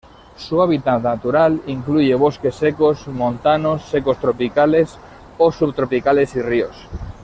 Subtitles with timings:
[0.35, 4.97] Su hábitat natural incluye bosques secos, montanos secos tropicales
[5.37, 6.75] o subtropicales y ríos.